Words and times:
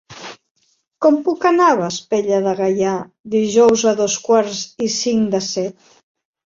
Com 1.05 1.19
puc 1.27 1.45
anar 1.49 1.67
a 1.73 1.75
Vespella 1.81 2.41
de 2.47 2.55
Gaià 2.63 2.97
dijous 3.37 3.87
a 3.93 3.97
dos 4.03 4.19
quarts 4.27 4.67
i 4.89 4.93
cinc 5.01 5.35
de 5.37 5.49
set? 5.55 5.97